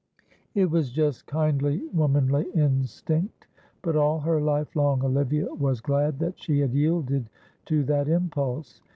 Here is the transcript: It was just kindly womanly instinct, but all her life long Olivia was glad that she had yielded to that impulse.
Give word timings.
It 0.55 0.71
was 0.71 0.91
just 0.91 1.27
kindly 1.27 1.85
womanly 1.93 2.47
instinct, 2.55 3.45
but 3.83 3.95
all 3.95 4.19
her 4.21 4.41
life 4.41 4.75
long 4.75 5.03
Olivia 5.05 5.53
was 5.53 5.79
glad 5.79 6.17
that 6.17 6.39
she 6.39 6.61
had 6.61 6.73
yielded 6.73 7.29
to 7.65 7.83
that 7.83 8.07
impulse. 8.09 8.81